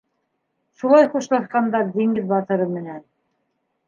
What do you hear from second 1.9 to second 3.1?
диңгеҙ батыры менән.